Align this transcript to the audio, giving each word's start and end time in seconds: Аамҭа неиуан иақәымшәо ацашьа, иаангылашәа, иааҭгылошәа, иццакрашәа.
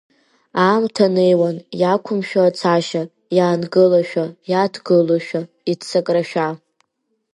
Аамҭа 0.65 1.05
неиуан 1.15 1.57
иақәымшәо 1.81 2.41
ацашьа, 2.45 3.03
иаангылашәа, 3.37 4.25
иааҭгылошәа, 4.51 5.41
иццакрашәа. 5.71 6.47